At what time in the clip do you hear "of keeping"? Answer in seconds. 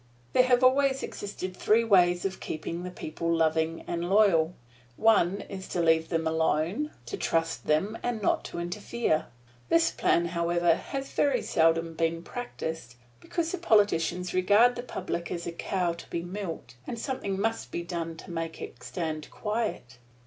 2.25-2.81